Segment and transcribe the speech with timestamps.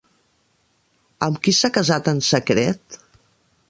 [1.27, 3.03] Amb qui s'ha casat en secret?